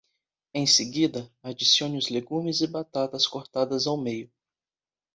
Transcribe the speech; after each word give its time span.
Em 0.55 0.65
seguida, 0.65 1.31
adicione 1.43 1.95
os 1.95 2.09
legumes 2.09 2.59
e 2.61 2.65
batatas 2.65 3.27
cortadas 3.27 3.85
ao 3.85 3.97
meio. 4.01 4.31